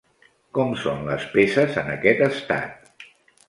Com 0.57 0.71
són 0.83 1.03
les 1.11 1.27
peces 1.37 1.77
en 1.85 1.95
aquest 1.99 2.27
estat? 2.33 2.93